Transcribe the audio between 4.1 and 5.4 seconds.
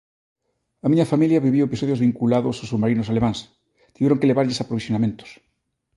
que levarlles aprovisionamentos.